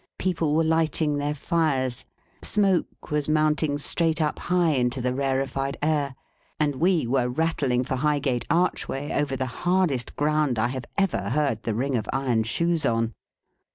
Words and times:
People 0.17 0.55
were 0.55 0.63
lighting 0.63 1.17
their 1.19 1.35
fires; 1.35 2.05
smoke 2.41 3.11
was 3.11 3.29
mounting 3.29 3.77
straight 3.77 4.19
up 4.19 4.39
high 4.39 4.71
into 4.71 4.99
the 4.99 5.13
rarified 5.13 5.77
air; 5.79 6.15
and 6.59 6.77
we 6.77 7.05
were 7.05 7.29
rattling 7.29 7.83
for 7.83 7.97
Highgate 7.97 8.45
Archway 8.49 9.11
over 9.11 9.35
the 9.35 9.45
hardest 9.61 10.15
ground 10.15 10.57
I 10.57 10.69
have 10.69 10.85
ever 10.97 11.29
heard 11.29 11.61
the 11.61 11.75
ring 11.75 11.95
of 11.95 12.09
iron 12.11 12.41
shoes 12.41 12.83
on. 12.83 13.13